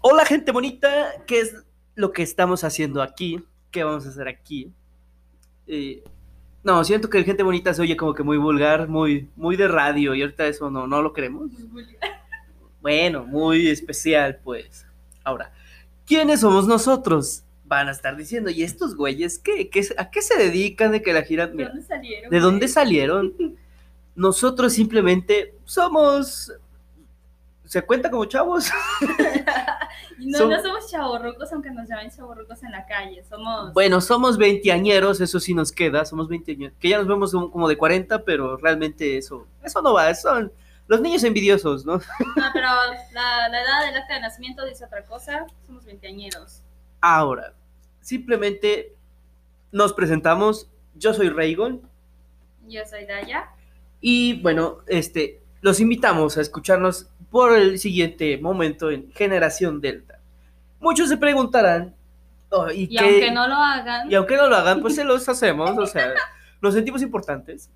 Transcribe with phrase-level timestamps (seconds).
[0.00, 0.88] Hola gente bonita,
[1.26, 1.56] ¿qué es
[1.96, 3.42] lo que estamos haciendo aquí?
[3.72, 4.72] ¿Qué vamos a hacer aquí?
[5.66, 6.04] Eh,
[6.62, 10.14] no, siento que gente bonita se oye como que muy vulgar, muy, muy de radio
[10.14, 11.50] y ahorita eso no, no lo queremos.
[12.80, 14.86] Bueno, muy especial pues.
[15.24, 15.52] Ahora,
[16.06, 17.42] ¿quiénes somos nosotros?
[17.70, 19.70] Van a estar diciendo, ¿y estos güeyes qué?
[19.70, 21.46] ¿Qué- ¿A qué se dedican de que la gira...
[21.46, 22.30] ¿De dónde salieron?
[22.30, 23.34] ¿De dónde salieron?
[24.16, 26.52] Nosotros simplemente somos...
[27.64, 28.68] ¿Se cuenta como chavos?
[30.18, 33.24] No, Som- no somos chavorrucos, aunque nos llamen chavorrucos en la calle.
[33.24, 33.72] Somos.
[33.72, 36.76] Bueno, somos veinteañeros, eso sí nos queda, somos veinteañeros.
[36.78, 40.52] Que ya nos vemos como como de 40, pero realmente eso, eso no va, son
[40.88, 41.94] los niños envidiosos, ¿no?
[42.36, 42.66] No, pero
[43.12, 45.46] la, la edad del acta de nacimiento dice otra cosa.
[45.66, 46.60] Somos veinteañeros.
[47.00, 47.54] Ahora,
[48.10, 48.96] simplemente
[49.70, 51.80] nos presentamos, yo soy Raygon,
[52.66, 53.50] Yo soy Daya.
[54.00, 60.18] y bueno, este, los invitamos a escucharnos por el siguiente momento en Generación Delta.
[60.80, 61.94] Muchos se preguntarán,
[62.48, 65.78] oh, ¿y, aunque no lo hagan, Y aunque no lo hagan, pues se los hacemos,
[65.78, 66.12] o sea,
[66.60, 67.70] nos sentimos importantes.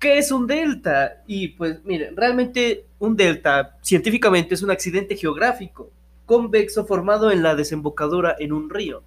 [0.00, 1.22] ¿Qué es un delta?
[1.28, 5.92] Y pues miren, realmente un delta científicamente es un accidente geográfico
[6.26, 9.02] convexo formado en la desembocadura en un río.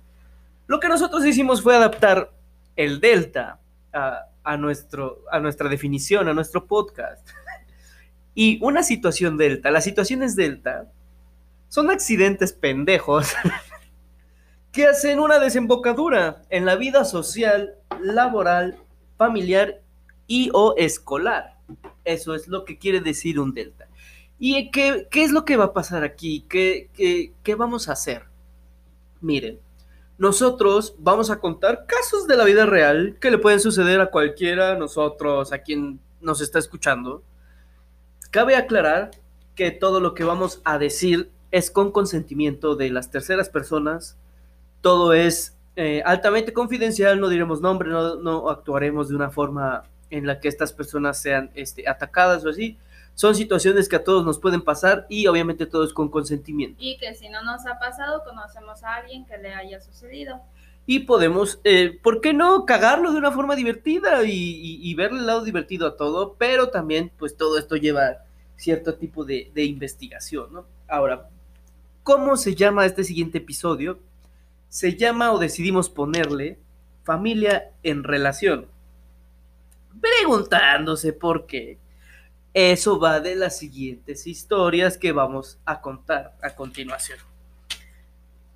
[0.68, 2.32] Lo que nosotros hicimos fue adaptar
[2.76, 3.60] el delta
[3.92, 7.28] a, nuestro, a nuestra definición, a nuestro podcast.
[8.36, 10.92] Y una situación delta, las situaciones delta
[11.70, 13.32] son accidentes pendejos
[14.72, 18.80] que hacen una desembocadura en la vida social, laboral,
[19.18, 19.82] familiar
[20.26, 21.58] y o escolar.
[22.06, 23.88] Eso es lo que quiere decir un delta.
[24.40, 26.46] ¿Y qué, qué es lo que va a pasar aquí?
[26.50, 28.24] ¿Qué, qué, qué vamos a hacer?
[29.22, 29.60] Miren,
[30.24, 34.78] nosotros vamos a contar casos de la vida real que le pueden suceder a cualquiera,
[34.78, 37.22] nosotros, a quien nos está escuchando.
[38.32, 39.12] Cabe aclarar
[39.54, 44.18] que todo lo que vamos a decir es con consentimiento de las terceras personas.
[44.80, 50.40] Todo es eh, altamente confidencial, no diremos nombre, no, actuaremos de una forma en la
[50.40, 52.78] que estas personas sean este, atacadas o así.
[53.16, 56.78] Son situaciones que a todos nos pueden pasar y obviamente todo es con consentimiento.
[56.84, 60.42] y que si no nos ha pasado, conocemos a alguien que le haya sucedido.
[60.86, 65.20] Y podemos, eh, ¿por qué no cagarlo de una forma divertida y, y- y verle
[65.20, 66.34] el lado divertido a todo?
[66.38, 68.18] Pero también, pues todo esto lleva
[68.58, 70.66] cierto tipo de, de investigación, ¿no?
[70.90, 71.30] Ahora,
[72.04, 74.00] ¿cómo se llama este siguiente episodio?
[74.70, 76.58] Se llama o decidimos ponerle
[77.04, 78.68] familia en relación.
[80.02, 81.78] Preguntándose por qué.
[82.54, 87.18] Eso va de las siguientes historias que vamos a contar a continuación.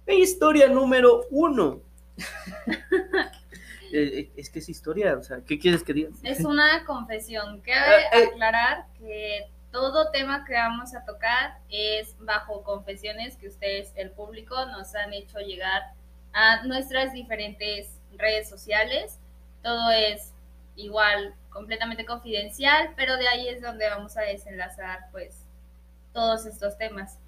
[0.08, 1.82] Historia número uno.
[3.94, 6.10] Eh, es que es historia, o sea, ¿qué quieres que diga?
[6.22, 7.62] Es una confesión.
[7.62, 8.30] Cabe Eh, eh.
[8.34, 14.66] aclarar que todo tema que vamos a tocar es bajo confesiones que ustedes, el público,
[14.66, 15.94] nos han hecho llegar
[16.34, 17.88] a nuestras diferentes
[18.18, 19.20] redes sociales.
[19.64, 20.34] Todo es
[20.78, 25.44] igual, completamente confidencial, pero de ahí es donde vamos a desenlazar, pues,
[26.14, 27.20] todos estos temas.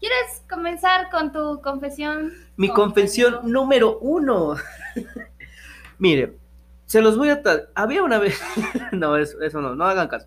[0.00, 2.32] ¿Quieres comenzar con tu confesión?
[2.56, 4.56] Mi confesión número uno.
[5.98, 6.38] Mire,
[6.86, 7.40] se los voy a...
[7.74, 8.40] Había una vez...
[8.92, 10.26] no, eso, eso no, no hagan caso.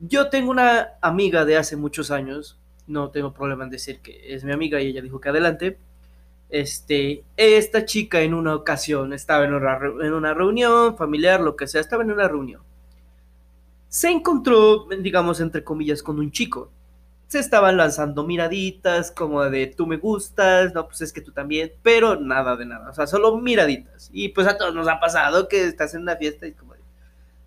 [0.00, 4.44] Yo tengo una amiga de hace muchos años, no tengo problema en decir que es
[4.44, 5.78] mi amiga y ella dijo que adelante.
[6.50, 12.02] Este, esta chica en una ocasión estaba en una, reunión familiar, lo que sea, estaba
[12.02, 12.62] en una reunión.
[13.88, 16.70] Se encontró, digamos, entre comillas, con un chico.
[17.28, 21.72] Se estaban lanzando miraditas como de tú me gustas, no, pues es que tú también,
[21.82, 24.10] pero nada de nada, o sea, solo miraditas.
[24.12, 26.80] Y pues a todos nos ha pasado que estás en una fiesta y como de,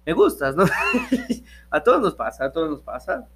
[0.05, 0.65] me gustas, ¿no?
[1.69, 3.27] a todos nos pasa, a todos nos pasa.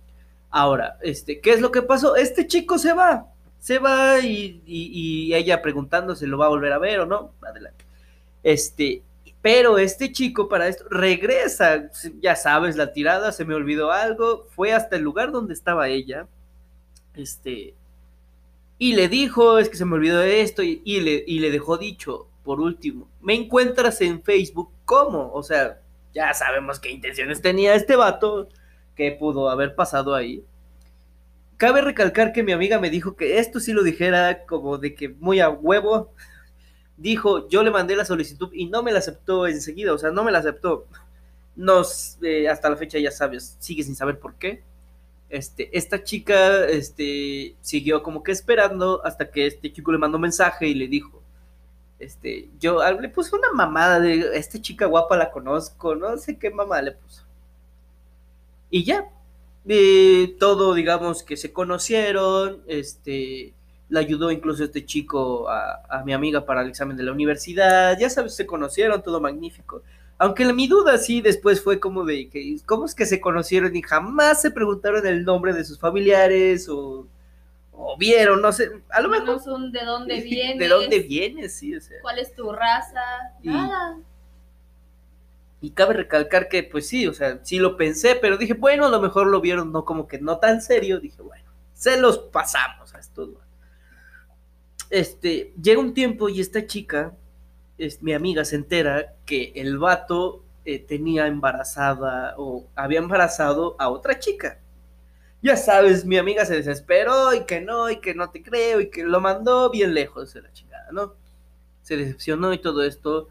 [0.50, 2.16] Ahora, este, ¿qué es lo que pasó?
[2.16, 3.27] Este chico se va,
[3.59, 7.34] se va y, y- y ella preguntándose, ¿lo va a volver a ver o no?
[7.41, 7.85] Adelante.
[8.44, 9.03] Este,
[9.41, 11.89] pero este chico para esto regresa,
[12.21, 16.27] ya sabes, la tirada, se me olvidó algo, fue hasta el lugar donde estaba ella,
[17.15, 17.75] este,
[18.77, 22.27] y le dijo, es que se me olvidó esto, y, le, y le dejó dicho,
[22.44, 25.31] por último, me encuentras en Facebook, ¿cómo?
[25.33, 25.81] O sea,
[26.13, 28.48] ya sabemos qué intenciones tenía este vato,
[28.95, 30.44] que pudo haber pasado ahí.
[31.57, 35.09] Cabe recalcar que mi amiga me dijo que esto sí lo dijera como de que
[35.09, 36.13] muy a huevo.
[36.98, 40.24] Dijo, yo le mandé la solicitud y no me la aceptó enseguida, o sea, no
[40.24, 40.86] me la aceptó.
[41.56, 44.63] Nos, eh, hasta la fecha ya sabes, sigue sin saber por qué.
[45.30, 50.68] Este, esta chica este, siguió como que esperando hasta que este chico le mandó mensaje
[50.68, 51.21] y le dijo,
[52.00, 56.38] Este, yo ah, le puse una mamada de esta chica guapa la conozco, no sé
[56.38, 57.24] qué mamá le puso.
[58.69, 59.09] Y ya,
[59.68, 63.54] eh, todo, digamos, que se conocieron, este,
[63.90, 67.98] le ayudó incluso este chico a, a, mi amiga para el examen de la universidad,
[68.00, 69.81] ya sabes, se conocieron, todo magnífico.
[70.18, 73.81] Aunque mi duda sí después fue como de que, ¿cómo es que se conocieron y
[73.81, 77.08] jamás se preguntaron el nombre de sus familiares o
[77.78, 79.40] o vieron, no sé, a lo mejor.
[79.40, 80.58] Son de dónde vienes.
[80.58, 81.56] ¿De dónde vienes?
[81.56, 81.98] Sí, o sea.
[82.02, 83.02] ¿Cuál es tu raza?
[83.42, 83.98] Y, Nada.
[85.59, 88.89] Y cabe recalcar que, pues sí, o sea, sí lo pensé, pero dije, bueno, a
[88.89, 91.00] lo mejor lo vieron no como que no tan serio.
[91.00, 93.30] Dije, bueno, se los pasamos a estos.
[94.89, 97.13] Este, llega un tiempo y esta chica,
[97.77, 103.89] es, mi amiga, se entera que el vato eh, tenía embarazada o había embarazado a
[103.89, 104.59] otra chica
[105.42, 108.89] ya sabes, mi amiga se desesperó y que no, y que no te creo, y
[108.89, 111.15] que lo mandó bien lejos de la chingada, ¿no?
[111.81, 113.30] Se decepcionó y todo esto.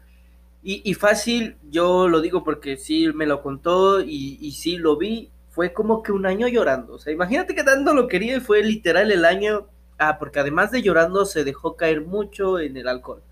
[0.67, 4.97] Y, y fácil, yo lo digo porque sí me lo contó y, y, sí lo
[4.97, 6.95] vi, fue como que un año llorando.
[6.95, 9.67] O sea, imagínate que tanto lo quería y fue literal el año.
[9.97, 13.23] Ah, porque además de llorando se dejó caer mucho en el alcohol.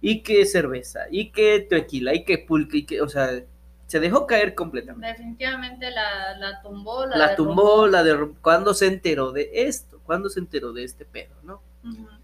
[0.00, 3.38] Y que cerveza, y que tequila, y que pulque, y que, o sea,
[3.86, 5.08] se dejó caer completamente.
[5.08, 7.04] Definitivamente la, la tumbó.
[7.04, 11.04] La, la tumbó, la de cuando se enteró de esto, cuando se enteró de este
[11.04, 11.60] pedo, ¿no?
[11.84, 12.18] Uh -huh.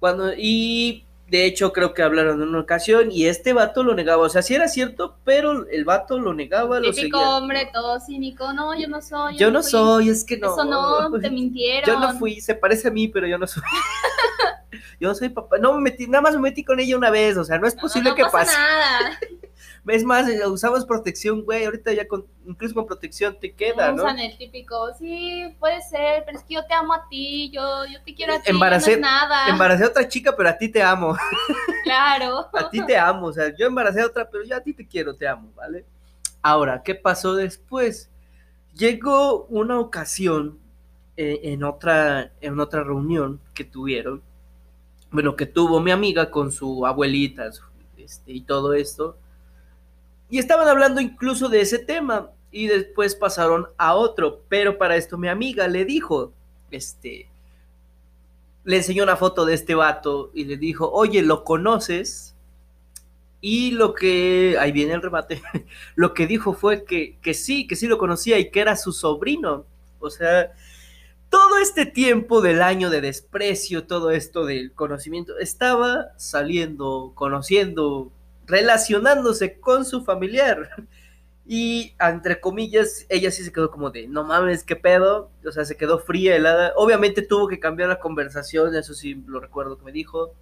[0.00, 4.22] Cuando, y de hecho creo que hablaron en una ocasión y este vato lo negaba,
[4.22, 7.36] o sea, sí era cierto, pero el vato lo negaba, Típico lo seguía.
[7.36, 9.34] hombre, todo cínico, no, yo no soy.
[9.34, 9.70] Yo, yo no, fui.
[9.70, 10.52] soy, es que no.
[10.52, 11.86] Eso no, te mintieron.
[11.86, 13.62] Yo no fui, se parece a mí, pero yo no soy.
[15.00, 17.44] yo soy papá, no me metí, nada más me metí con ella una vez, o
[17.44, 18.56] sea, no es posible no, no que pasa pase.
[18.56, 19.20] Nada.
[19.88, 21.64] Es más, eh, usamos protección, güey.
[21.64, 24.02] Ahorita ya con, incluso con protección te queda, ¿no?
[24.02, 27.86] Usan el típico, sí, puede ser, pero es que yo te amo a ti, yo,
[27.86, 29.48] yo te quiero a ti, embaracé, no es nada.
[29.48, 31.16] Embaracé a otra chica, pero a ti te amo.
[31.84, 32.48] Claro.
[32.52, 34.86] a ti te amo, o sea, yo embaracé a otra, pero yo a ti te
[34.86, 35.86] quiero, te amo, ¿vale?
[36.42, 38.10] Ahora, ¿qué pasó después?
[38.74, 40.58] Llegó una ocasión
[41.16, 44.22] eh, en, otra, en otra reunión que tuvieron,
[45.10, 47.48] bueno, que tuvo mi amiga con su abuelita
[47.96, 49.16] este, y todo esto
[50.30, 55.18] y estaban hablando incluso de ese tema y después pasaron a otro, pero para esto
[55.18, 56.32] mi amiga le dijo,
[56.70, 57.28] este,
[58.64, 62.34] le enseñó una foto de este vato y le dijo, oye, ¿lo conoces?
[63.40, 65.42] Y lo que, ahí viene el remate,
[65.94, 68.92] lo que dijo fue que, que sí, que sí lo conocía y que era su
[68.92, 69.64] sobrino.
[70.00, 70.52] O sea,
[71.30, 78.10] todo este tiempo del año de desprecio, todo esto del conocimiento, estaba saliendo, conociendo,
[78.48, 80.70] relacionándose con su familiar.
[81.50, 85.30] Y entre comillas, ella sí se quedó como de, no mames, qué pedo.
[85.46, 86.74] O sea, se quedó fría, helada.
[86.76, 90.34] Obviamente tuvo que cambiar la conversación, eso sí lo recuerdo que me dijo.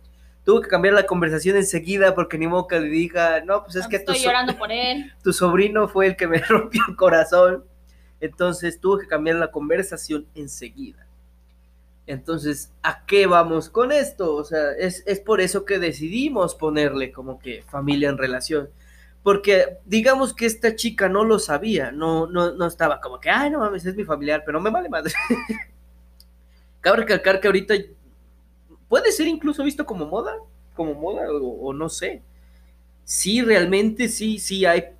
[0.44, 3.88] Tuvo que cambiar la conversación enseguida porque ni que le diga, no, pues es no,
[3.88, 5.12] que estoy tu, llorando por él.
[5.22, 7.64] tu sobrino fue el que me rompió el corazón.
[8.18, 11.05] Entonces tuvo que cambiar la conversación enseguida.
[12.06, 14.34] Entonces, ¿a qué vamos con esto?
[14.34, 18.70] O sea, es, es, por eso que decidimos ponerle como que familia en relación.
[19.24, 23.50] Porque digamos que esta chica no lo sabía, no, no, no estaba como que, ay,
[23.50, 25.12] no mames, es mi familiar, pero me vale madre.
[26.80, 27.74] Cabe recalcar que ahorita
[28.88, 30.36] puede ser incluso visto como moda,
[30.74, 32.22] como moda, o no sé.
[33.02, 34.95] Sí, realmente sí, sí hay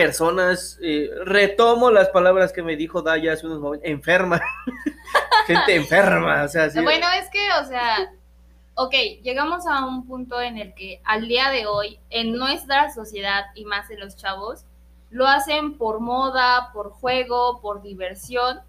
[0.00, 4.40] personas, eh, retomo las palabras que me dijo Daya hace unos momentos, enferma,
[5.46, 6.70] gente enferma, o sea.
[6.82, 8.10] Bueno, es que, o sea,
[8.76, 13.44] ok, llegamos a un punto en el que al día de hoy, en nuestra sociedad
[13.54, 14.64] y más en los chavos,
[15.10, 18.60] lo hacen por moda, por juego, por diversión,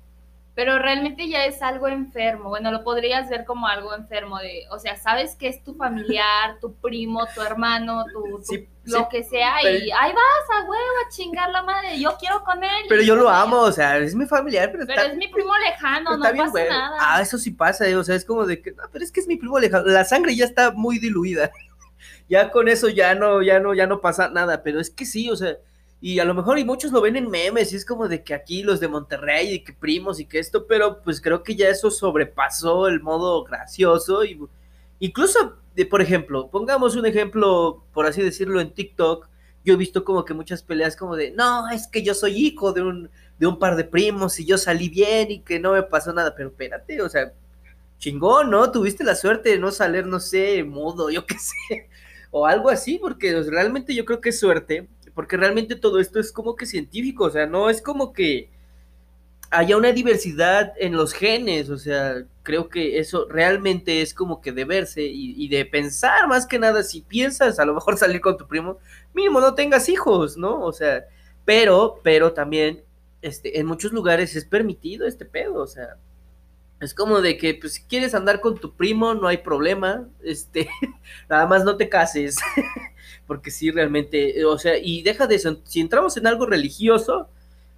[0.54, 2.50] pero realmente ya es algo enfermo.
[2.50, 6.60] Bueno, lo podrías ver como algo enfermo de, o sea, sabes que es tu familiar,
[6.60, 10.58] tu primo, tu hermano, tu, tu Sí, lo sí, que sea, pero- y ahí vas
[10.58, 12.86] a huevo a chingar la madre, yo quiero con él.
[12.90, 15.58] Pero yo lo amo, o sea, es mi familiar, pero, Pero está, es mi primo
[15.58, 16.98] lejano, no pasa nada.
[17.00, 19.22] Ah, eso sí pasa, eh, o sea, es como de que, no, pero es que
[19.22, 21.52] es mi primo lejano, la sangre ya está muy diluida.
[22.28, 25.30] ya con eso ya no, ya no, ya no pasa nada, pero es que sí,
[25.30, 25.56] o sea,
[26.02, 28.34] y a lo mejor y muchos lo ven en memes, y es como de que
[28.34, 31.70] aquí los de Monterrey y que primos y que esto, pero pues creo que ya
[31.70, 34.40] eso sobrepasó el modo gracioso y
[35.00, 39.30] incluso, de, por ejemplo, pongamos un ejemplo, por así decirlo, en TikTok,
[39.64, 42.74] yo he visto como que muchas peleas como de, no, es que yo soy hijo
[42.74, 45.84] de un, de un par de primos y yo salí bien y que no me
[45.84, 47.32] pasó nada, pero espérate, o sea,
[48.00, 48.72] chingón, ¿no?
[48.72, 51.90] Tuviste la suerte de no salir, no sé, mudo, yo qué sé,
[52.32, 56.32] o algo así, porque realmente yo creo que es suerte, porque realmente todo esto es
[56.32, 58.50] como que científico, o sea, no es como que
[59.52, 64.54] haya una diversidad en los genes, o sea, creo que eso realmente es como que
[64.54, 68.38] de verse y, de pensar más que nada, si piensas a lo mejor salir con
[68.38, 68.80] tu primo,
[69.14, 70.62] mínimo no tengas hijos, ¿no?
[70.62, 71.06] O sea,
[71.46, 72.84] pero, pero también,
[73.22, 75.98] este, en muchos lugares es permitido este pedo, o sea,
[76.82, 80.08] es como de que, pues, si quieres andar con tu primo, no hay problema.
[80.24, 80.68] Este,
[81.30, 82.38] nada más no te cases.
[83.32, 85.62] Porque sí, realmente, o sea, y deja de eso.
[85.64, 87.30] Si entramos en algo religioso,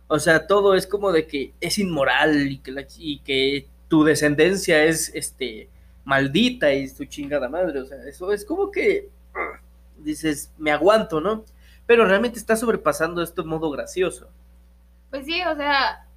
[0.07, 4.83] o sea, todo es como de que es inmoral y que, y que tu descendencia
[4.83, 5.69] es, este,
[6.05, 7.81] maldita y tu chingada madre.
[7.81, 9.11] O sea, eso es como que
[9.99, 11.45] dices, me aguanto, ¿no?
[11.85, 14.29] Pero realmente está sobrepasando esto en modo gracioso.
[15.11, 16.07] Pues sí, o sea,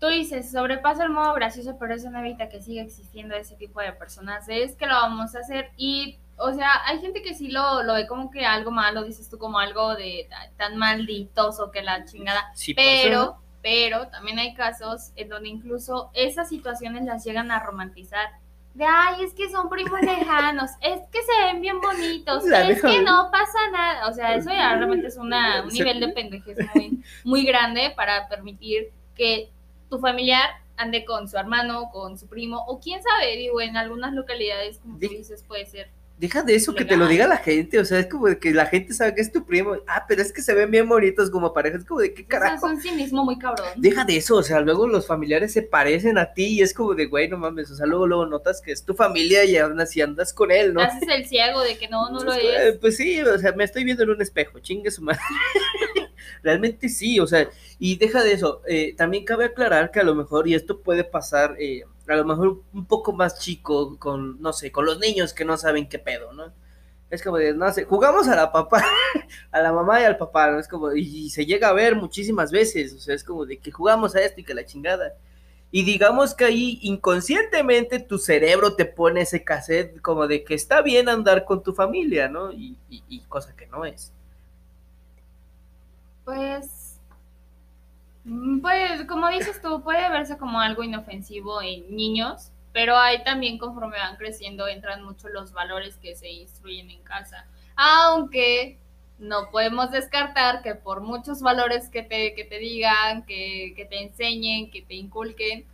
[0.00, 3.80] tú dices, sobrepasa el modo gracioso, pero eso no evita que siga existiendo ese tipo
[3.80, 4.48] de personas.
[4.48, 7.94] Es que lo vamos a hacer y, o sea, hay gente que sí lo, lo
[7.94, 12.50] ve como que algo malo, dices tú, como algo de tan malditoso que la chingada.
[12.54, 18.30] Sí, pero, pero también hay casos en donde incluso esas situaciones las llegan a romantizar.
[18.72, 22.80] De, ay, es que son primos lejanos, es que se ven bien bonitos, la es
[22.80, 24.08] que no pasa nada.
[24.08, 28.28] O sea, eso ya realmente es una, un nivel de pendejez muy, muy grande para
[28.28, 29.50] permitir que
[29.90, 34.14] tu familiar ande con su hermano, con su primo, o quién sabe, digo, en algunas
[34.14, 35.90] localidades, como tú dices, puede ser.
[36.20, 36.86] Deja de eso, legal.
[36.86, 39.14] que te lo diga la gente, o sea, es como de que la gente sabe
[39.14, 41.86] que es tu primo, ah, pero es que se ven bien bonitos como pareja, es
[41.86, 42.56] como de qué carajo.
[42.56, 43.68] O sea, son sí mismo muy cabrón.
[43.76, 46.94] Deja de eso, o sea, luego los familiares se parecen a ti y es como
[46.94, 49.80] de, güey, no mames, o sea, luego, luego notas que es tu familia y aún
[49.80, 50.82] así andas con él, ¿no?
[50.82, 52.76] Haces el ciego de que no, no lo pues, es.
[52.76, 55.20] Pues sí, o sea, me estoy viendo en un espejo, chingue su madre.
[56.42, 57.48] Realmente sí, o sea,
[57.78, 61.02] y deja de eso, eh, también cabe aclarar que a lo mejor, y esto puede
[61.02, 65.32] pasar, eh, a lo mejor un poco más chico con, no sé, con los niños
[65.32, 66.52] que no saben qué pedo, ¿no?
[67.10, 68.84] Es como de, no sé, jugamos a la papá,
[69.52, 70.58] a la mamá y al papá, ¿no?
[70.58, 73.70] Es como, y, se llega a ver muchísimas veces, o sea, es como de que
[73.72, 75.14] jugamos a esto y que la chingada.
[75.72, 80.82] Y digamos que ahí inconscientemente tu cerebro te pone ese cassette como de que está
[80.82, 82.52] bien andar con tu familia, ¿no?
[82.52, 84.12] Y, y, y cosa que no es.
[86.24, 86.79] Pues,
[88.60, 93.98] pues, como dices tú, puede verse como algo inofensivo en niños, pero ahí también conforme
[93.98, 97.46] van creciendo entran mucho los valores que se instruyen en casa.
[97.76, 98.78] Aunque
[99.18, 104.02] no podemos descartar que por muchos valores que te, que te digan, que, que te
[104.02, 105.66] enseñen, que te inculquen,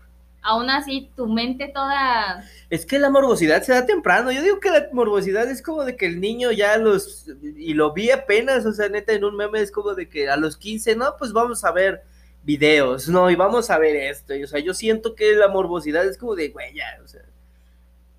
[0.43, 2.45] aún así tu mente toda...
[2.71, 4.31] Es que la morbosidad se da temprano.
[4.31, 7.29] Yo digo que la morbosidad es como de que el niño ya los...
[7.43, 10.37] Y lo vi apenas, o sea, neta, en un meme es como de que a
[10.37, 12.03] los 15, no, pues vamos a ver
[12.47, 14.35] videos, no, y vamos a ver esto.
[14.35, 17.23] Y, o sea, yo siento que la morbosidad es como de, güey, ya, o sea,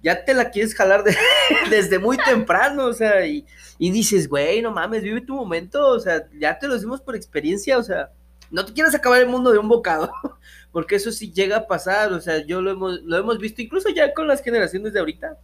[0.03, 1.15] ya te la quieres jalar de,
[1.69, 3.46] desde muy temprano, o sea, y,
[3.79, 7.15] y dices, güey, no mames, vive tu momento, o sea, ya te lo decimos por
[7.15, 8.12] experiencia, o sea,
[8.51, 10.12] no te quieras acabar el mundo de un bocado,
[10.74, 13.89] porque eso sí llega a pasar, o sea, yo lo hemos, lo hemos visto incluso
[13.89, 15.38] ya con las generaciones de ahorita,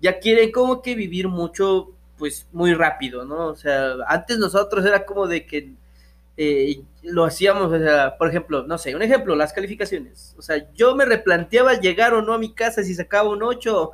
[0.00, 3.46] ya quieren como que vivir mucho, pues muy rápido, ¿no?
[3.46, 5.72] O sea, antes nosotros era como de que
[6.36, 10.72] eh, lo hacíamos, o sea, por ejemplo, no sé, un ejemplo, las calificaciones, o sea,
[10.72, 13.92] yo me replanteaba llegar o no a mi casa si sacaba un 8,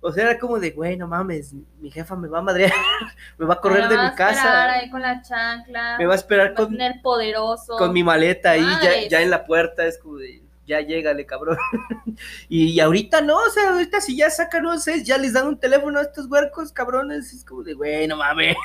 [0.00, 2.72] o sea, era como de, güey, no mames, mi jefa me va a madrear,
[3.38, 4.42] me va a correr me de va mi casa.
[4.42, 5.98] A esperar ahí con la chancla.
[5.98, 7.76] Me va a esperar va con, a tener poderoso.
[7.78, 11.56] con mi maleta ahí, ya, ya, en la puerta, es como de, ya llégale, cabrón.
[12.48, 15.46] y, y, ahorita no, o sea, ahorita si ya sacan un 6, ya les dan
[15.46, 18.56] un teléfono a estos huercos, cabrones, es como de, güey, no mames.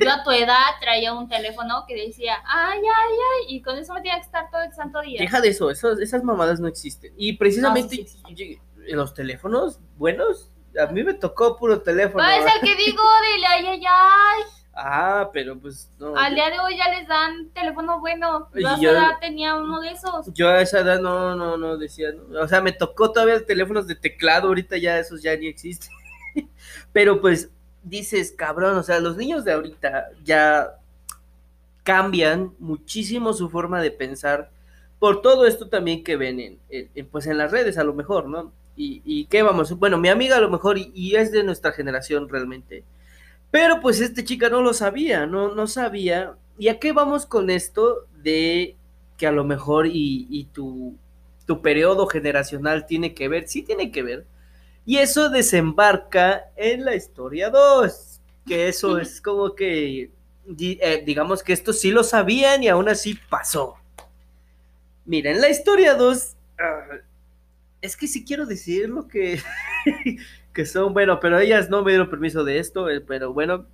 [0.00, 3.94] Yo a tu edad traía un teléfono que decía, ay, ay, ay, y con eso
[3.94, 5.20] me tenía que estar todo el santo día.
[5.20, 7.12] Deja de eso, eso esas mamadas no existen.
[7.16, 8.92] Y precisamente No, sí, sí, sí.
[8.94, 12.22] los teléfonos buenos, a mí me tocó puro teléfono.
[12.24, 13.02] Ah, es el que digo,
[13.34, 14.42] dile, ay, ay, ay.
[14.74, 16.16] Ah, pero pues no.
[16.16, 18.48] Al día de hoy ya les dan teléfono bueno.
[18.54, 20.32] Yo a yo- edad tenía uno de esos.
[20.32, 22.40] Yo a esa edad no, no, no decía, no.
[22.40, 25.90] o sea, me tocó todavía teléfonos de teclado, ahorita ya esos ya ni existen.
[26.92, 27.50] Pero pues
[27.82, 30.76] dices, cabrón, o sea, los niños de ahorita ya
[31.82, 34.50] cambian muchísimo su forma de pensar
[34.98, 37.94] por todo esto también que ven en, en- en, pues en las redes a lo
[37.94, 38.52] mejor, ¿no?
[38.76, 41.72] Y, y qué vamos, bueno, mi amiga a lo mejor y, y es de nuestra
[41.72, 42.84] generación realmente.
[43.50, 46.34] Pero pues esta chica no lo sabía, no, no sabía.
[46.58, 48.76] ¿Y a qué vamos con esto de
[49.16, 50.96] que a lo mejor y, y tu,
[51.46, 53.48] tu periodo generacional tiene que ver?
[53.48, 54.26] Sí tiene que ver.
[54.86, 60.10] Y eso desembarca en la historia 2, que eso es como que,
[60.58, 63.76] eh, digamos que esto sí lo sabían y aún así pasó.
[65.04, 66.98] Mira, en la historia 2, ah,
[67.80, 69.40] es que sí quiero decir lo que,
[70.66, 73.66] son, bueno, pero ellas no me dieron permiso de esto, eh, pero bueno,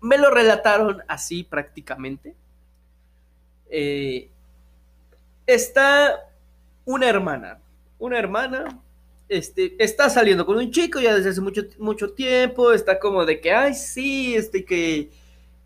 [0.00, 2.34] me lo relataron así prácticamente.
[3.70, 4.28] Eh,
[5.46, 6.28] está
[6.84, 7.58] una hermana,
[7.98, 8.80] una hermana,
[9.28, 13.40] este, está saliendo con un chico ya desde hace mucho, mucho tiempo, está como de
[13.40, 15.10] que, ay, sí, este, que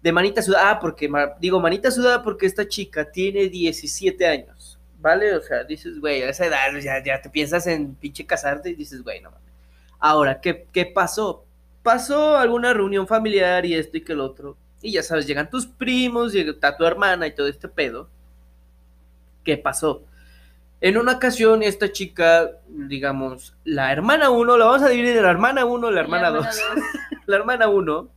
[0.03, 5.35] de manita sudada, ah, porque, digo manita sudada porque esta chica tiene 17 años, ¿vale?
[5.35, 8.75] O sea, dices, güey, a esa edad ya, ya te piensas en pinche casarte y
[8.75, 9.48] dices, güey, no mames.
[9.99, 11.45] Ahora, ¿qué, ¿qué pasó?
[11.83, 15.67] Pasó alguna reunión familiar y esto y que el otro, y ya sabes, llegan tus
[15.67, 18.09] primos, llega tu hermana y todo este pedo.
[19.45, 20.05] ¿Qué pasó?
[20.81, 25.31] En una ocasión, esta chica, digamos, la hermana 1, la vamos a dividir en la
[25.31, 26.47] hermana 1 la hermana 2.
[27.27, 28.09] la hermana 1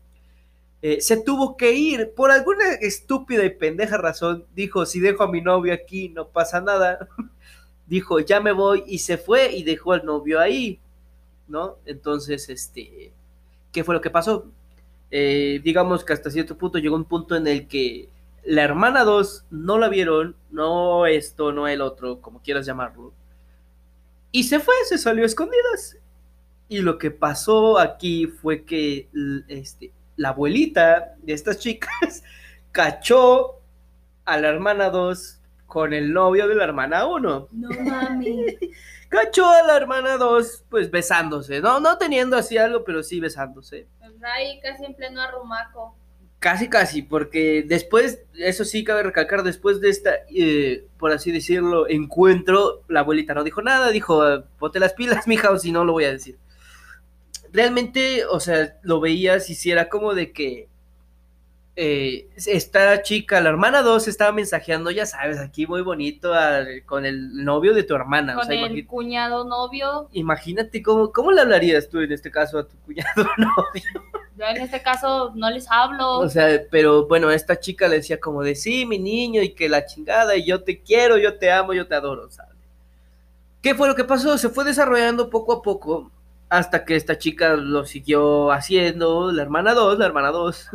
[0.83, 4.45] eh, se tuvo que ir por alguna estúpida y pendeja razón.
[4.53, 7.07] Dijo: Si dejo a mi novio aquí, no pasa nada.
[7.87, 10.79] dijo: Ya me voy y se fue y dejó al novio ahí,
[11.51, 11.77] ¿no?
[11.85, 13.13] Entonces, este,
[13.71, 14.45] ¿qué fue lo que pasó?
[15.11, 18.09] Eh, digamos que hasta cierto punto llegó un punto en el que
[18.43, 23.13] la hermana 2 no la vieron, no esto, no el otro, como quieras llamarlo.
[24.31, 25.97] Y se fue, se salió a escondidas.
[26.69, 29.09] Y lo que pasó aquí fue que
[29.49, 32.23] este, la abuelita de estas chicas
[32.71, 33.59] cachó
[34.23, 35.40] a la hermana 2
[35.71, 37.47] con el novio de la hermana 1.
[37.49, 38.45] No mami.
[39.07, 43.87] cachó a la hermana 2 pues besándose, no no teniendo así algo, pero sí besándose.
[43.99, 45.95] Pues ahí casi en pleno arrumaco.
[46.39, 51.87] Casi, casi, porque después, eso sí cabe recalcar, después de esta, eh, por así decirlo,
[51.87, 54.21] encuentro, la abuelita no dijo nada, dijo,
[54.59, 56.37] ponte las pilas, mija, o si no lo voy a decir.
[57.53, 60.67] Realmente, o sea, lo veías y si era como de que
[61.75, 66.33] eh, esta chica, la hermana 2, estaba mensajeando, ya sabes, aquí muy bonito
[66.85, 68.35] con el novio de tu hermana.
[68.35, 70.09] Con el cuñado novio.
[70.11, 73.83] Imagínate cómo, cómo le hablarías tú en este caso a tu cuñado novio.
[74.37, 76.19] Yo en este caso no les hablo.
[76.19, 79.69] O sea, pero bueno, esta chica le decía como de sí, mi niño, y que
[79.69, 82.51] la chingada, y yo te quiero, yo te amo, yo te adoro, ¿sabes?
[83.61, 84.37] ¿Qué fue lo que pasó?
[84.37, 86.11] Se fue desarrollando poco a poco
[86.49, 90.69] hasta que esta chica lo siguió haciendo, la hermana 2, la hermana 2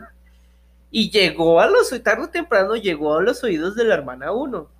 [0.97, 4.71] y llegó a los, tarde o temprano, llegó a los oídos de la hermana uno.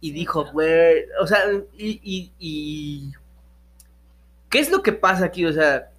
[0.00, 3.12] Y dijo, güey, o sea, y, y, y,
[4.48, 5.44] ¿qué es lo que pasa aquí?
[5.44, 5.90] O sea,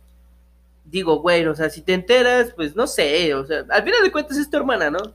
[0.83, 4.11] digo, güey, o sea, si te enteras, pues no sé, o sea, al final de
[4.11, 5.13] cuentas es tu hermana, ¿no?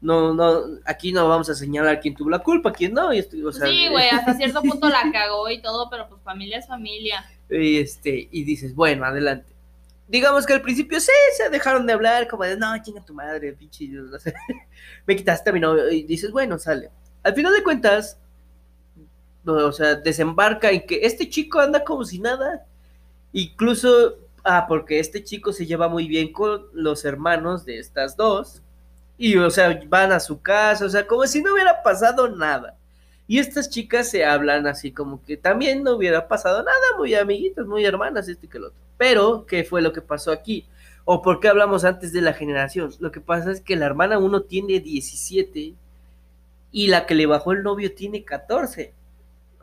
[0.00, 3.12] No, no, aquí no vamos a señalar quién tuvo la culpa, quién no.
[3.12, 6.58] Y o sea, sí, güey, hasta cierto punto la cagó y todo, pero pues familia
[6.58, 7.24] es familia.
[7.50, 9.51] Y este, y dices, bueno, adelante
[10.12, 13.54] digamos que al principio sí, se dejaron de hablar, como de, no, chinga tu madre,
[13.54, 13.88] pinche,
[15.06, 16.90] me quitaste a mi novio, y dices, bueno, sale.
[17.22, 18.18] Al final de cuentas,
[19.46, 22.66] o sea, desembarca en que este chico anda como si nada,
[23.32, 28.60] incluso, ah, porque este chico se lleva muy bien con los hermanos de estas dos,
[29.16, 32.76] y, o sea, van a su casa, o sea, como si no hubiera pasado nada.
[33.32, 37.64] Y estas chicas se hablan así como que también no hubiera pasado nada, muy amiguitas,
[37.64, 38.78] muy hermanas, este que el otro.
[38.98, 40.66] Pero, ¿qué fue lo que pasó aquí?
[41.06, 42.92] ¿O por qué hablamos antes de la generación?
[43.00, 45.72] Lo que pasa es que la hermana uno tiene 17
[46.72, 48.92] y la que le bajó el novio tiene 14.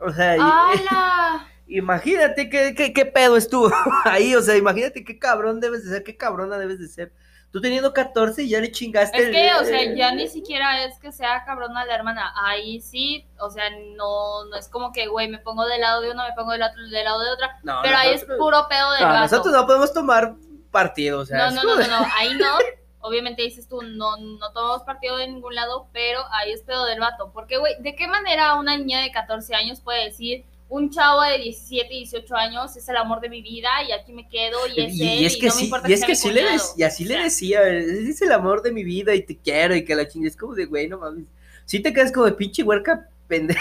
[0.00, 0.36] O sea,
[1.68, 3.70] imagínate qué, qué, qué, pedo estuvo
[4.04, 4.34] ahí.
[4.34, 7.12] O sea, imagínate qué cabrón debes de ser, qué cabrona debes de ser.
[7.52, 9.18] Tú teniendo 14 ya le chingaste.
[9.18, 12.32] Es que, o sea, ya ni siquiera es que sea cabrona la hermana.
[12.36, 13.64] Ahí sí, o sea,
[13.96, 16.62] no, no es como que, güey, me pongo del lado de uno, me pongo del,
[16.62, 17.58] otro, del lado de otra.
[17.82, 20.34] pero ahí es puro pedo de no, Nosotros no podemos tomar
[20.70, 21.50] partido, o sea.
[21.50, 22.56] No, no, no, no, ahí no.
[23.02, 27.00] Obviamente dices tú, no, no tomamos partido de ningún lado, pero ahí es pedo del
[27.00, 27.30] vato.
[27.32, 31.38] Porque, güey, ¿de qué manera una niña de 14 años puede decir, un chavo de
[31.38, 35.00] 17, 18 años es el amor de mi vida y aquí me quedo y es
[35.00, 36.42] él es que no me importa y es que, sí le
[36.76, 39.96] y así le decía, es el amor de mi vida y te quiero y que
[39.96, 41.26] la chingue es como de güey, no mames.
[41.66, 43.60] Si te quedas como de pinche huerca pendeja.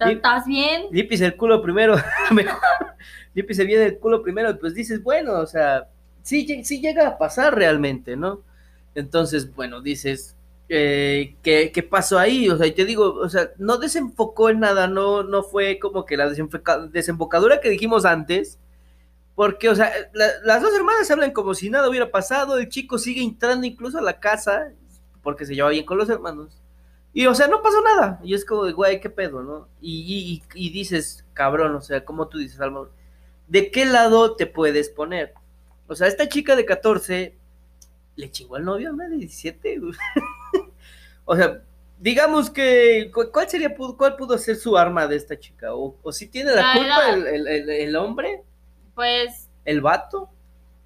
[0.00, 0.84] ¿Estás bien?
[0.90, 1.96] Lipis el culo primero,
[2.30, 2.60] mejor.
[3.34, 5.88] Lipis bien el culo primero, pues dices, bueno, o sea,
[6.22, 8.42] sí, sí llega a pasar realmente, ¿no?
[8.94, 10.36] Entonces, bueno, dices,
[10.72, 12.48] eh, ¿qué, pasó ahí?
[12.48, 16.06] O sea, y te digo, o sea, no desenfocó en nada, no, no fue como
[16.06, 18.60] que la desembocadura que dijimos antes,
[19.34, 19.92] porque, o sea,
[20.44, 24.02] las dos hermanas hablan como si nada hubiera pasado, el chico sigue entrando incluso a
[24.02, 24.70] la casa,
[25.24, 26.62] porque se lleva bien con los hermanos,
[27.12, 29.66] y, o sea, no pasó nada, y es como, de, güey, qué pedo, ¿no?
[29.80, 32.88] Y, y, dices, cabrón, o sea, como tú dices, Alma,
[33.48, 35.34] ¿de qué lado te puedes poner?
[35.88, 37.40] O sea, esta chica de 14
[38.20, 39.80] le chingó al novio a una de 17,
[41.30, 41.60] o sea,
[41.96, 45.72] digamos que, ¿cuál sería, cuál pudo ser su arma de esta chica?
[45.72, 48.42] ¿O, si tiene la, culpa el, hombre?
[48.96, 49.48] Pues...
[49.64, 50.28] ¿El vato?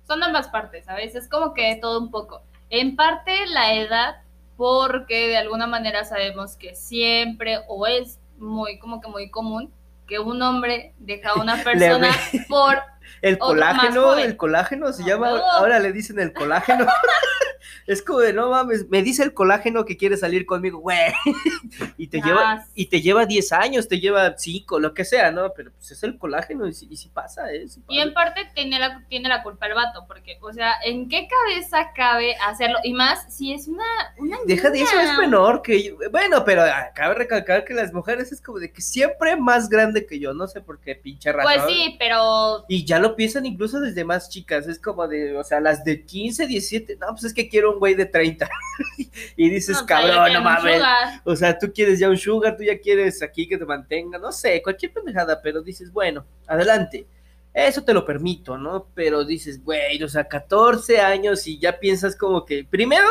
[0.07, 1.15] Son ambas partes, ¿sabes?
[1.15, 2.43] Es como que todo un poco.
[2.69, 4.17] En parte la edad,
[4.59, 9.73] porque de alguna manera sabemos que siempre o es muy, como que muy común
[10.07, 12.11] que un hombre deja a una persona
[12.51, 12.83] por
[13.23, 15.09] el colágeno, el colágeno se No.
[15.09, 16.87] llama, ahora le dicen el colágeno.
[17.87, 21.13] es como de no mames, me dice el colágeno que quiere salir conmigo, güey.
[21.97, 25.53] y te lleva, y te lleva 10 años, te lleva 5, lo que sea, ¿no?
[25.55, 27.67] Pero pues es el colágeno y si, y si pasa, ¿eh?
[27.89, 31.29] Y en parte tiene la, tiene la culpa el vato, porque, o sea, ¿en qué
[31.29, 32.79] cabeza cabe hacerlo?
[32.85, 33.85] Y más si es una,
[34.19, 35.97] una Deja de eso, es menor que yo.
[36.11, 40.07] Bueno, pero ah, cabe recalcar que las mujeres es como de que siempre más grande
[40.07, 41.53] que yo, no sé por qué, pinche razón.
[41.55, 45.45] Pues sí, pero Y ya lo piensan incluso desde más chicas, es como de, o
[45.45, 48.51] sea, las de 15, 17, no, pues es que quiero un güey de 30.
[49.37, 50.83] y dices, no, cabrón, no mames.
[51.23, 54.33] O sea, tú quieres ya un sugar, tú ya quieres aquí que te mantenga, no
[54.33, 57.07] sé, cualquier pendejada, pero dices, bueno, adelante.
[57.53, 58.89] Eso te lo permito, ¿no?
[58.93, 63.07] Pero dices, güey, o sea, 14 años y ya piensas como que, primero,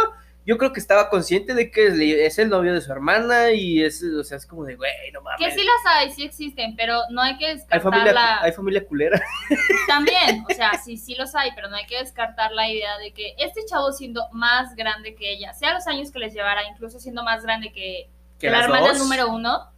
[0.45, 4.03] yo creo que estaba consciente de que es el novio de su hermana y es,
[4.03, 5.39] o sea, es como de, güey, no mames.
[5.39, 8.41] Que sí las hay, sí existen, pero no hay que hay descartar familia, la...
[8.41, 9.21] hay familia culera.
[9.87, 13.13] También, o sea, sí, sí los hay, pero no hay que descartar la idea de
[13.13, 16.99] que este chavo siendo más grande que ella, sea los años que les llevara, incluso
[16.99, 18.99] siendo más grande que, Que que la hermana dos.
[18.99, 19.71] número uno,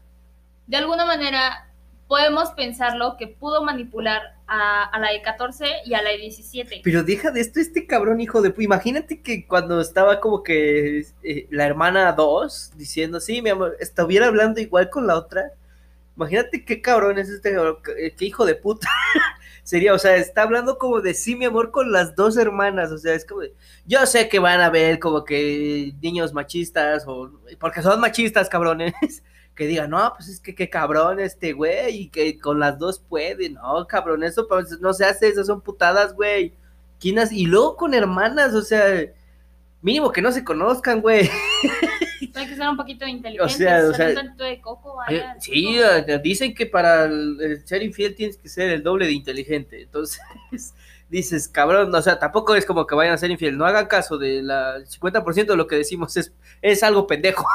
[0.65, 1.69] de alguna manera
[2.07, 6.81] podemos pensarlo que pudo manipular a, la de 14 y a la de 17.
[6.83, 11.47] Pero deja de esto, este cabrón hijo de Imagínate que cuando estaba como que eh,
[11.49, 15.51] la hermana 2 diciendo, sí, mi amor, estuviera hablando igual con la otra.
[16.15, 17.55] Imagínate qué cabrón es este
[18.15, 18.89] qué hijo de puta.
[19.63, 22.91] Sería, o sea, está hablando como de sí, mi amor, con las dos hermanas.
[22.91, 23.53] O sea, es como de,
[23.85, 28.93] yo sé que van a ver como que niños machistas, o porque son machistas, cabrones.
[29.55, 32.99] Que digan, no, pues es que qué cabrón este güey, y que con las dos
[32.99, 36.53] puede, no, cabrón, eso pues, no se hace, esas son putadas, güey.
[37.31, 38.83] Y luego con hermanas, o sea,
[39.81, 41.29] mínimo que no se conozcan, güey.
[42.35, 45.35] Hay que ser un poquito inteligentes, O sea, o de coco, Eh, vaya.
[45.39, 45.77] Sí,
[46.21, 49.83] dicen que para el- el ser infiel tienes que ser el doble de inteligente.
[49.83, 50.19] Entonces,
[51.15, 53.57] dices, cabrón, o sea, tampoco es como que vayan a ser infiel.
[53.57, 57.45] No hagan caso de la el 50% de lo que decimos es, es algo pendejo.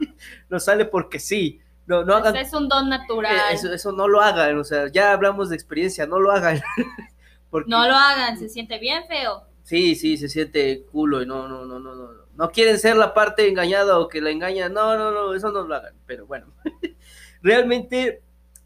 [0.48, 1.60] no sale porque sí.
[1.86, 3.34] No, no hagan es un don natural.
[3.34, 4.58] eh, eso, eso no lo hagan.
[4.58, 6.60] O sea, ya hablamos de experiencia, no lo hagan.
[7.50, 9.44] Porque, No lo hagan, se siente bien feo.
[9.62, 12.10] Sí, sí, se siente culo y no, no, no, no, no.
[12.34, 14.72] No quieren ser la parte engañada o que la engañan.
[14.72, 15.94] No, no, no, eso no lo hagan.
[16.04, 16.46] Pero bueno,
[17.42, 18.22] realmente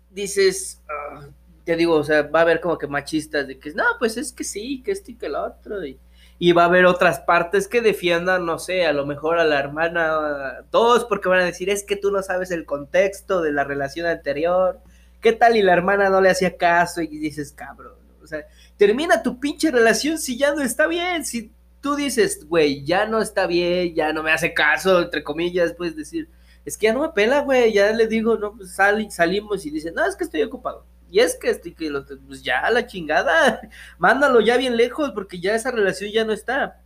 [0.08, 1.28] dices, ah,
[1.68, 4.32] te digo, o sea, va a haber como que machistas de que no, pues es
[4.32, 5.84] que sí, que esto y que el otro.
[5.84, 5.98] Y,
[6.38, 9.58] y va a haber otras partes que defiendan, no sé, a lo mejor a la
[9.58, 13.64] hermana dos, porque van a decir, es que tú no sabes el contexto de la
[13.64, 14.80] relación anterior.
[15.20, 15.56] ¿Qué tal?
[15.58, 17.98] Y la hermana no le hacía caso y dices, cabrón.
[18.22, 18.46] O sea,
[18.78, 21.26] termina tu pinche relación si ya no está bien.
[21.26, 21.52] Si
[21.82, 25.94] tú dices, güey, ya no está bien, ya no me hace caso, entre comillas, puedes
[25.96, 26.30] decir,
[26.64, 29.70] es que ya no me pela, güey, ya le digo, no, pues sal- salimos y
[29.70, 30.84] dice, no, es que estoy ocupado.
[31.10, 31.90] Y es que estoy que
[32.26, 33.60] pues ya la chingada,
[33.98, 36.80] mándalo ya bien lejos porque ya esa relación ya no está.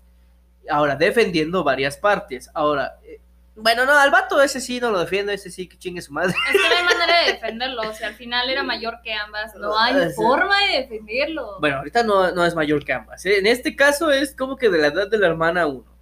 [0.71, 2.49] Ahora, defendiendo varias partes.
[2.55, 3.21] Ahora, eh,
[3.55, 6.35] bueno, no, al vato ese sí no lo defiendo, ese sí que chingue su madre.
[6.49, 7.83] Es que no hay manera de defenderlo.
[7.83, 9.55] O sea, al final era mayor que ambas.
[9.57, 11.59] No hay O sea, forma de defenderlo.
[11.61, 13.27] Bueno, ahorita no, no es mayor que ambas.
[13.27, 13.39] ¿eh?
[13.39, 15.93] En este caso es como que de la edad de la hermana uno.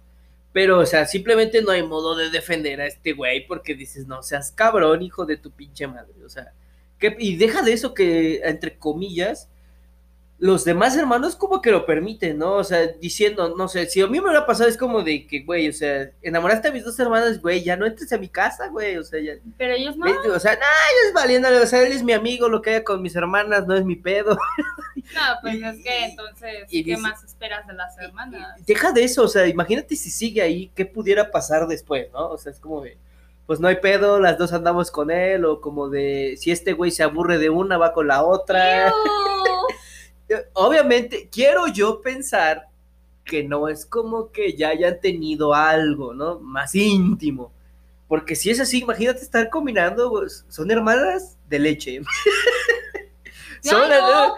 [0.53, 4.21] Pero, o sea, simplemente no hay modo de defender a este güey porque dices, no
[4.21, 6.13] seas cabrón, hijo de tu pinche madre.
[6.25, 6.51] O sea,
[7.01, 9.49] que, y deja de eso que, entre comillas,
[10.41, 12.53] los demás hermanos como que lo permiten, ¿no?
[12.53, 15.43] O sea, diciendo, no sé, si a mí me hubiera pasado es como de que,
[15.43, 18.67] güey, o sea, enamoraste a mis dos hermanas, güey, ya no entres a mi casa,
[18.69, 20.05] güey, o sea, ya, Pero ellos no.
[20.07, 23.03] o sea, nah, ellos valiéndole, o sea, él es mi amigo, lo que haya con
[23.03, 24.37] mis hermanas no es mi pedo.
[25.15, 28.65] No, pues es que entonces, Y ¿qué más esperas de las hermanas?
[28.65, 32.29] Deja de eso, o sea, imagínate si sigue ahí, ¿qué pudiera pasar después, no?
[32.29, 32.97] O sea, es como de,
[33.51, 36.89] pues no hay pedo, las dos andamos con él, o como de, si este güey
[36.89, 38.93] se aburre de una, va con la otra.
[40.53, 42.69] Obviamente, quiero yo pensar
[43.25, 46.39] que no es como que ya hayan tenido algo, ¿no?
[46.39, 47.51] Más íntimo.
[48.07, 51.99] Porque si es así, imagínate estar combinando, pues, son hermanas de leche.
[53.63, 54.37] son, no,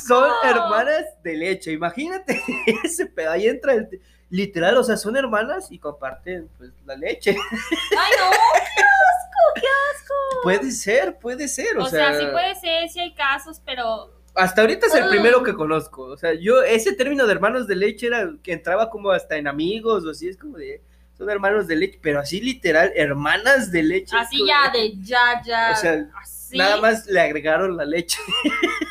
[0.00, 2.40] son hermanas de leche, imagínate
[2.84, 3.32] ese pedo.
[3.32, 4.00] Ahí entra el,
[4.34, 7.30] literal, o sea, son hermanas y comparten pues la leche.
[7.98, 10.14] Ay, no, qué asco, qué asco.
[10.42, 14.62] Puede ser, puede ser, o, O sea, sí puede ser, sí hay casos, pero Hasta
[14.62, 16.02] ahorita es el primero que conozco.
[16.02, 19.46] O sea, yo, ese término de hermanos de leche era que entraba como hasta en
[19.46, 20.82] amigos o así, es como de,
[21.16, 24.16] son hermanos de leche, pero así literal, hermanas de leche.
[24.18, 25.70] así como ya de- de ya, ya.
[25.72, 26.58] O sea, así.
[26.58, 28.18] Nada más le agregaron la leche.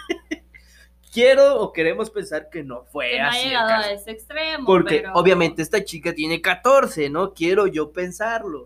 [1.13, 3.39] Quiero o queremos pensar que no fue Que no ha así.
[3.43, 3.89] el llegado caso.
[3.89, 4.65] a ese extremo.
[4.65, 7.33] Porque pero- obviamente esta chica tiene 14, ¿no?
[7.33, 8.63] Quiero yo pensarlo.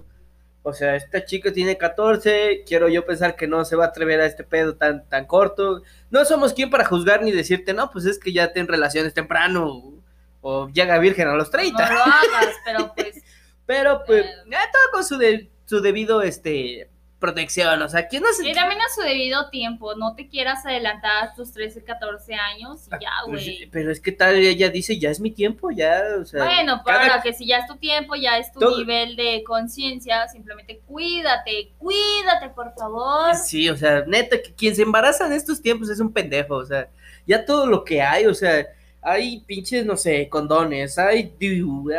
[0.63, 4.19] O sea, esta chica tiene 14, quiero yo pensar que no se va a atrever
[4.21, 5.81] a este pedo tan, tan corto.
[6.09, 9.93] No somos quien para juzgar ni decirte, no, pues es que ya ten relaciones temprano
[10.41, 11.87] o llega virgen a los 30.
[11.89, 13.23] No lo hagas, pero pues...
[13.65, 14.29] Pero pues, Eh.
[14.49, 18.47] ya todo con su, de- su debido, este, protección, o sea, ¿quién no se...
[18.47, 22.87] Y también a su debido tiempo, no te quieras adelantar a tus 13, 14 años
[22.87, 23.69] y ya, Pues, güey.
[23.71, 26.43] pero es que tal, ella dice, ya es mi tiempo, ya, o sea...
[26.43, 29.43] Bueno, pero cada- que si ya es tu tiempo, ya es tu Todo- nivel de
[29.43, 33.33] conciencia, simplemente cuídate, cuídate, por favor.
[33.35, 36.65] Sí, o sea, neta, que quien se embaraza en estos tiempos es un pendejo, o
[36.65, 36.87] sea,
[37.25, 38.67] ya todo lo que hay, o sea,
[39.01, 41.33] hay pinches, no sé, condones, hay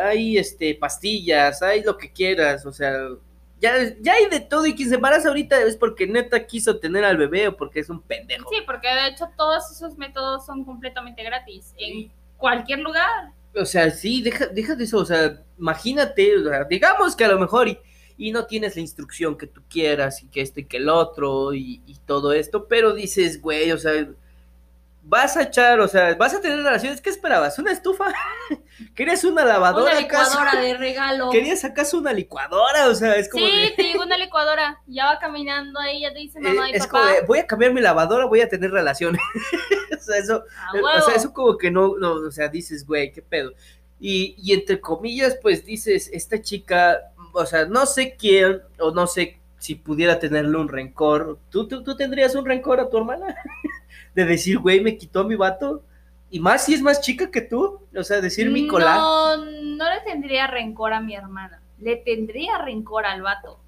[0.00, 2.92] hay este, pastillas, hay lo que quieras, o sea,
[3.61, 7.05] ya, ya hay de todo y quien se embaraza ahorita es porque neta quiso tener
[7.05, 8.49] al bebé o porque es un pendejo.
[8.51, 13.33] Sí, porque de hecho todos esos métodos son completamente gratis en cualquier lugar.
[13.55, 17.29] O sea, sí, deja, deja de eso, o sea, imagínate, o sea, digamos que a
[17.29, 17.79] lo mejor y,
[18.16, 21.53] y no tienes la instrucción que tú quieras y que esto y que el otro
[21.55, 24.09] y, y todo esto, pero dices, güey, o sea,
[25.03, 27.59] vas a echar, o sea, vas a tener relaciones, ¿qué esperabas?
[27.59, 28.12] ¿Una estufa?
[28.98, 30.38] ¿Querías una lavadora Una acaso?
[30.40, 31.30] licuadora de regalo.
[31.32, 32.88] ¿Querías acaso una licuadora?
[32.88, 33.70] O sea, es como Sí, de...
[33.70, 34.80] te llegó una licuadora.
[34.88, 37.46] Ya va caminando ahí, ya te dice eh, mamá y es como de, voy a
[37.46, 39.20] cambiar mi lavadora, voy a tener relaciones.
[39.96, 43.12] o sea, eso, Ah, O sea, eso como que no, no, o sea, dices, güey,
[43.12, 43.52] qué pedo.
[44.00, 46.98] Y, y entre comillas, pues dices, esta chica,
[47.32, 51.38] o sea, no sé quién, o no sé si pudiera tenerle un rencor.
[51.50, 53.37] ¿Tú, tú, tú tendrías un rencor a tu hermana?
[54.16, 55.84] De decir, güey, me quitó a mi vato.
[56.30, 57.80] Y más si es más chica que tú.
[57.96, 58.96] O sea, decir mi colar.
[58.98, 61.62] No, no le tendría rencor a mi hermana.
[61.78, 63.60] Le tendría rencor al vato.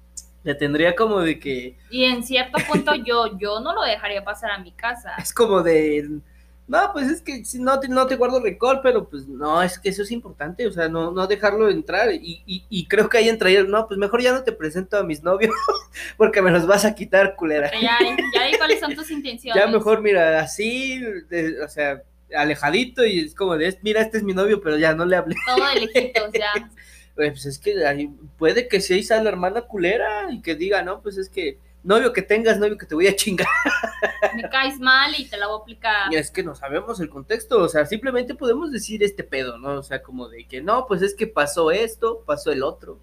[0.43, 1.77] Le tendría como de que.
[1.89, 5.13] Y en cierto punto yo, yo no lo dejaría pasar a mi casa.
[5.19, 6.19] Es como de.
[6.67, 9.77] No, pues es que si no te, no te guardo rencor, pero pues no, es
[9.77, 12.13] que eso es importante, o sea, no, no dejarlo entrar.
[12.13, 15.03] Y, y, y creo que ahí entraría, no, pues mejor ya no te presento a
[15.03, 15.53] mis novios,
[16.17, 17.71] porque me los vas a quitar, culera.
[17.73, 17.97] Ya,
[18.33, 19.61] ya vi cuáles son tus intenciones.
[19.61, 22.03] Ya mejor, mira, así, de- o sea,
[22.35, 25.35] alejadito, y es como de, mira, este es mi novio, pero ya no le hablé.
[25.45, 26.69] Todo de lejitos, ya.
[27.13, 31.01] Pues es que ahí puede que sea esa la hermana culera y que diga, no,
[31.01, 33.47] pues es que novio que tengas, novio que te voy a chingar.
[34.35, 36.13] Me caes mal y te la voy a aplicar.
[36.13, 39.79] Y es que no sabemos el contexto, o sea, simplemente podemos decir este pedo, ¿no?
[39.79, 42.99] O sea, como de que no, pues es que pasó esto, pasó el otro.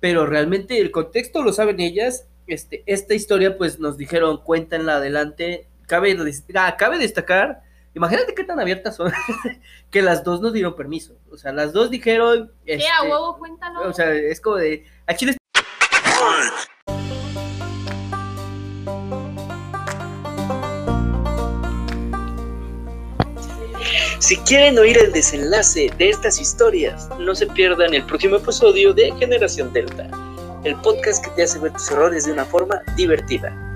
[0.00, 2.26] Pero realmente el contexto lo saben ellas.
[2.46, 5.66] Este, esta historia, pues nos dijeron, cuéntanla adelante.
[5.86, 6.16] Cabe,
[6.54, 7.62] ah, cabe destacar,
[7.94, 9.12] imagínate qué tan abiertas son,
[9.90, 11.18] que las dos nos dieron permiso.
[11.30, 12.52] O sea, las dos dijeron.
[12.60, 13.88] A este, huevo, cuéntalo.
[13.88, 14.84] O sea, es como de.
[15.06, 15.36] A Chile
[24.28, 29.10] Si quieren oír el desenlace de estas historias, no se pierdan el próximo episodio de
[29.18, 30.10] Generación Delta,
[30.64, 33.67] el podcast que te hace ver tus errores de una forma divertida.